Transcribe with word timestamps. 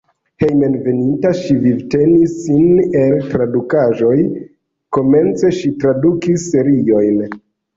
Hejmenveninta 0.43 1.31
ŝi 1.39 1.57
vivtenis 1.65 2.33
sin 2.47 2.81
el 3.01 3.13
tradukaĵoj, 3.35 4.17
komence 4.99 5.55
ŝi 5.61 5.73
tradukis 5.85 6.49
seriojn. 6.57 7.25